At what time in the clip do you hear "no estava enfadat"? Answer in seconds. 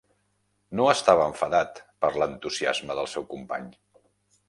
0.79-1.83